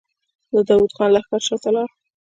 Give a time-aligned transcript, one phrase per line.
[0.53, 1.87] د داوود خان لښکر شاته لاړ.